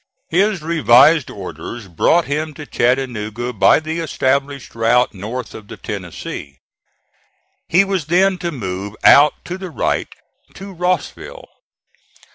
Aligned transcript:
His 0.29 0.63
revised 0.63 1.29
orders 1.29 1.87
brought 1.87 2.25
him 2.25 2.55
to 2.55 2.65
Chattanooga 2.65 3.53
by 3.53 3.79
the 3.79 3.99
established 3.99 4.73
route 4.73 5.13
north 5.13 5.53
of 5.53 5.67
the 5.67 5.77
Tennessee. 5.77 6.57
He 7.69 7.83
was 7.83 8.05
then 8.07 8.39
to 8.39 8.51
move 8.51 8.95
out 9.03 9.33
to 9.45 9.59
the 9.59 9.69
right 9.69 10.07
to 10.55 10.73
Rossville. 10.73 11.47